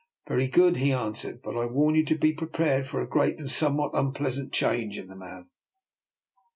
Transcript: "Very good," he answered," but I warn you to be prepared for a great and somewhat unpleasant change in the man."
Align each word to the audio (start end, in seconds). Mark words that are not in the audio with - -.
"Very 0.27 0.47
good," 0.47 0.77
he 0.77 0.91
answered," 0.91 1.41
but 1.43 1.55
I 1.55 1.67
warn 1.67 1.93
you 1.93 2.03
to 2.05 2.15
be 2.17 2.33
prepared 2.33 2.87
for 2.87 3.03
a 3.03 3.07
great 3.07 3.37
and 3.37 3.47
somewhat 3.47 3.91
unpleasant 3.93 4.51
change 4.51 4.97
in 4.97 5.09
the 5.09 5.15
man." 5.15 5.51